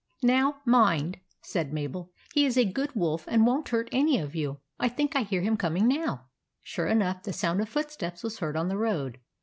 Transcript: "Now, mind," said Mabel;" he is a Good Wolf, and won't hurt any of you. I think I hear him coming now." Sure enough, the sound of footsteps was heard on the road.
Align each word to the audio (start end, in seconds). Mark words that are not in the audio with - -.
"Now, 0.23 0.61
mind," 0.65 1.19
said 1.43 1.71
Mabel;" 1.71 2.09
he 2.33 2.43
is 2.43 2.57
a 2.57 2.65
Good 2.65 2.95
Wolf, 2.95 3.25
and 3.27 3.45
won't 3.45 3.69
hurt 3.69 3.87
any 3.91 4.17
of 4.17 4.33
you. 4.33 4.57
I 4.79 4.89
think 4.89 5.15
I 5.15 5.21
hear 5.21 5.41
him 5.43 5.55
coming 5.57 5.87
now." 5.87 6.25
Sure 6.63 6.87
enough, 6.87 7.21
the 7.21 7.33
sound 7.33 7.61
of 7.61 7.69
footsteps 7.69 8.23
was 8.23 8.39
heard 8.39 8.55
on 8.57 8.67
the 8.67 8.77
road. 8.79 9.19